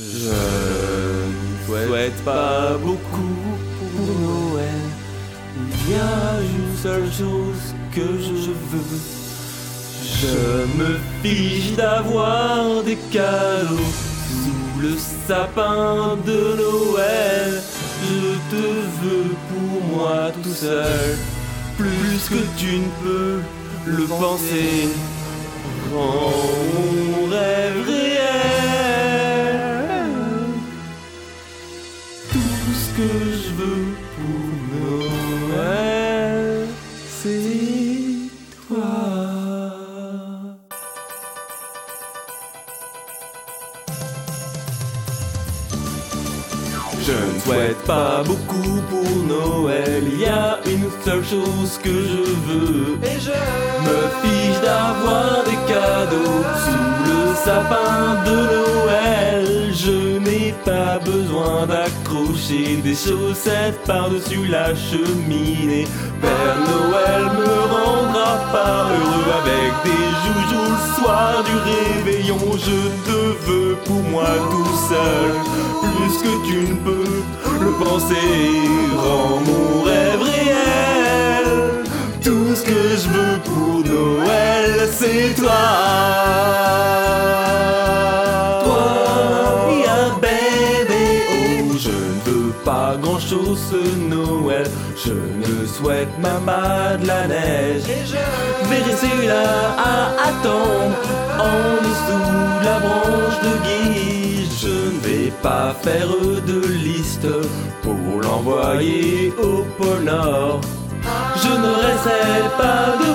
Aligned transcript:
Je 0.00 0.28
ne 0.28 1.86
souhaite 1.88 2.24
pas 2.24 2.78
beaucoup 2.80 3.34
pour 3.80 4.06
Noël. 4.20 4.64
Il 5.56 5.90
y 5.90 5.94
a 5.96 6.40
une 6.40 6.76
seule 6.80 7.10
chose 7.10 7.74
que 7.92 8.02
je 8.02 8.52
veux. 8.70 9.00
Je 10.20 10.78
me 10.78 10.98
fiche 11.20 11.74
d'avoir 11.74 12.84
des 12.84 12.96
cadeaux 13.10 13.90
sous 14.30 14.80
le 14.80 14.94
sapin 15.26 16.16
de 16.24 16.56
Noël. 16.62 17.60
Je 18.04 18.56
te 18.56 18.66
veux 19.02 19.34
pour 19.48 19.96
moi 19.96 20.30
tout 20.44 20.54
seul, 20.54 21.18
plus 21.76 22.28
que 22.28 22.44
tu 22.56 22.76
ne 22.76 22.88
peux 23.02 23.40
le 23.86 24.04
penser. 24.04 24.90
Rends 25.92 27.27
que 32.98 33.04
je 33.04 33.50
veux 33.58 33.94
pour 34.16 34.42
Noël, 35.54 36.66
c'est 37.20 38.26
toi. 38.66 38.90
Je 47.06 47.12
ne 47.12 47.40
souhaite 47.40 47.82
pas 47.86 48.24
beaucoup 48.24 48.80
pour 48.90 49.10
Noël. 49.36 50.02
Il 50.12 50.20
y 50.20 50.26
a 50.26 50.58
une 50.66 50.90
seule 51.04 51.24
chose 51.24 51.78
que 51.84 51.94
je 52.12 52.24
veux. 52.46 52.98
Et 53.04 53.20
je 53.20 53.30
Me 53.86 53.98
fiche 54.22 54.60
d'avoir 54.60 55.44
des 55.44 55.60
cadeaux 55.72 56.42
sous 56.64 56.94
le 57.08 57.20
sapin 57.44 58.24
de 58.26 58.38
Noël. 58.56 59.72
Je 59.72 60.18
n'ai 60.18 60.52
pas 60.64 60.97
d'accrocher 61.66 62.76
des 62.82 62.94
chaussettes 62.94 63.80
par-dessus 63.86 64.46
la 64.46 64.74
cheminée. 64.74 65.86
Père 66.20 66.58
Noël 66.68 67.24
me 67.38 67.52
rendra 67.74 68.32
pas 68.52 68.86
heureux 68.90 69.28
avec 69.42 69.70
des 69.84 70.06
joujoux 70.22 70.70
le 70.70 71.02
soir 71.02 71.44
du 71.48 71.56
réveillon. 71.70 72.38
Je 72.56 72.80
te 73.08 73.20
veux 73.46 73.76
pour 73.84 74.02
moi 74.10 74.30
tout 74.50 74.74
seul, 74.88 75.30
plus 75.94 76.16
que 76.24 76.34
tu 76.48 76.58
ne 76.70 76.76
peux 76.86 77.22
le 77.64 77.70
penser. 77.84 78.38
Rends 78.96 79.40
mon 79.48 79.82
rêve 79.82 80.22
réel. 80.22 81.48
Tout 82.22 82.54
ce 82.54 82.62
que 82.62 82.82
je 83.00 83.08
veux 83.14 83.38
pour 83.44 83.84
Noël, 83.84 84.88
c'est. 84.90 85.34
Toi, 85.36 85.52
pas 92.68 92.96
grand 93.00 93.18
chose 93.18 93.58
ce 93.70 93.80
Noël. 94.14 94.68
Je 95.04 95.16
ne 95.44 95.66
souhaite 95.66 96.14
même 96.18 96.44
pas 96.44 96.98
de 97.00 97.06
la 97.06 97.26
neige. 97.26 97.84
et 97.96 98.04
je 98.10 98.20
Vérité 98.72 99.12
là 99.26 99.48
à 99.92 99.96
attendre 100.28 100.96
en 101.50 101.62
dessous 101.86 102.26
de 102.60 102.64
la 102.68 102.78
branche 102.86 103.38
de 103.46 103.52
guise. 103.66 104.52
Je 104.64 104.76
ne 104.92 104.98
vais 105.06 105.32
pas 105.46 105.74
faire 105.84 106.12
de 106.50 106.60
liste 106.88 107.30
pour 107.84 108.20
l'envoyer 108.22 109.32
au 109.48 109.56
pôle 109.78 110.04
Nord. 110.04 110.60
Je 111.42 111.52
ne 111.64 111.72
resterai 111.86 112.42
pas 112.62 112.84
debout 113.00 113.07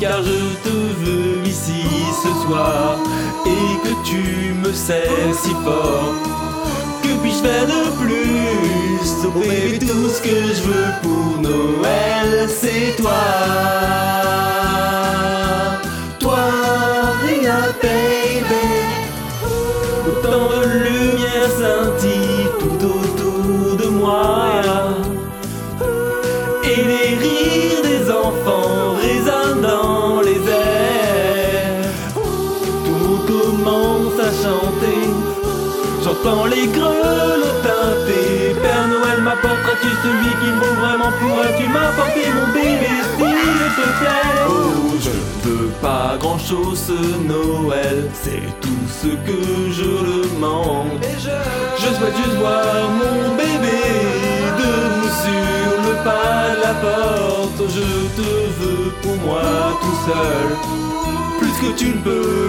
car 0.00 0.22
je 0.22 0.54
te 0.64 0.76
veux 1.02 1.46
ici 1.46 1.84
ce 2.22 2.46
soir 2.46 2.98
et 3.46 3.72
que 3.84 3.92
tu 4.04 4.54
me 4.54 4.72
sais 4.72 5.08
si 5.32 5.50
fort. 5.64 6.14
Que 7.02 7.08
puis-je 7.22 7.42
faire 7.46 7.66
de 7.66 7.90
plus? 8.02 9.08
Oh 9.24 9.30
baby, 9.38 9.78
tout 9.78 10.08
ce 10.08 10.20
que 10.20 10.36
je 10.56 10.62
veux 10.62 10.92
pour 11.02 11.40
Noël, 11.40 12.48
c'est 12.48 12.96
toi. 13.00 13.24
Toi, 16.18 16.44
rien, 17.26 17.62
baby. 17.82 18.66
Autant 20.08 20.48
de 20.50 20.66
lumière 20.86 21.50
scintille 21.58 22.48
tout 22.58 22.86
autour 22.86 23.76
de 23.76 23.88
moi. 23.88 24.51
Tout 33.52 34.18
à 34.18 34.30
chanter. 34.42 35.10
J'entends 36.02 36.46
les 36.46 36.66
grelots 36.68 37.52
teinter. 37.62 38.56
Père 38.62 38.88
Noël, 38.88 39.20
m'apporteras-tu 39.22 39.88
celui 40.02 40.30
qu'il 40.40 40.54
me 40.54 40.62
faut 40.62 40.74
vraiment 40.80 41.12
Pourrais-tu 41.20 41.68
m'apporter 41.68 42.32
mon 42.34 42.46
bébé 42.54 42.92
s'il 43.14 43.76
te 43.76 43.88
plaît 43.98 44.48
Oh, 44.48 44.94
je 44.98 45.10
ne 45.10 45.54
veux 45.54 45.68
pas 45.82 46.16
grand-chose 46.18 46.78
ce 46.88 46.98
Noël. 47.28 48.08
C'est 48.14 48.48
tout 48.62 48.86
ce 48.88 49.08
que 49.08 49.70
je 49.70 50.32
demande. 50.34 51.04
Je 51.76 51.94
souhaite 51.94 52.16
juste 52.24 52.38
voir 52.38 52.64
mon 52.90 53.34
bébé 53.36 53.82
debout 54.60 55.12
sur 55.24 55.90
le 55.90 55.94
pas 56.02 56.56
de 56.56 56.62
la 56.62 56.74
porte. 56.80 57.60
Je 57.68 58.22
te 58.22 58.28
veux 58.60 58.90
pour 59.02 59.16
moi 59.26 59.42
tout 59.82 60.10
seul, 60.10 60.46
plus 61.38 61.68
que 61.68 61.78
tu 61.78 61.88
ne 61.88 62.00
peux 62.00 62.41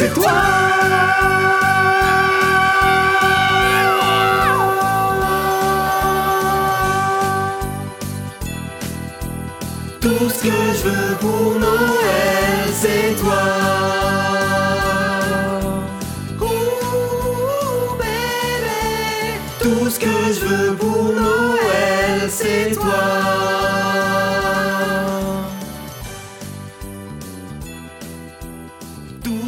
c'est 0.00 0.14
toi. 0.14 0.32
Tout 10.00 10.30
ce 10.30 10.42
que 10.42 10.48
je 10.48 10.88
veux 10.88 11.16
pour 11.16 11.58
Noël, 11.60 12.60
c'est 12.72 13.14
toi. 13.20 13.42
Tout 19.60 19.90
ce 19.90 19.98
que 19.98 20.06
je 20.32 20.40
veux 20.46 20.76
pour 20.76 21.12
Noël, 21.12 22.30
c'est 22.30 22.70
toi. 22.74 23.50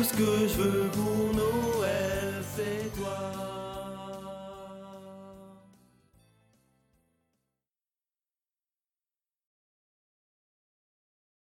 Ce 0.02 0.12
que 0.14 0.48
je 0.48 0.60
veux 0.60 0.88
pour 0.90 1.32
Noël, 1.34 2.42
c'est 2.56 2.92
toi. 2.96 3.61